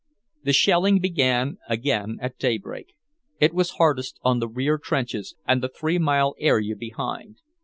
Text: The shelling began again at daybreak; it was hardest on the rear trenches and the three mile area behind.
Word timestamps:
The 0.41 0.51
shelling 0.51 0.97
began 0.97 1.59
again 1.69 2.17
at 2.23 2.39
daybreak; 2.39 2.95
it 3.39 3.53
was 3.53 3.73
hardest 3.77 4.17
on 4.23 4.39
the 4.39 4.47
rear 4.49 4.79
trenches 4.79 5.35
and 5.47 5.61
the 5.61 5.69
three 5.69 5.99
mile 5.99 6.33
area 6.39 6.75
behind. 6.75 7.37